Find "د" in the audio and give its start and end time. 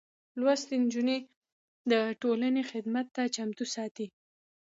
1.91-1.93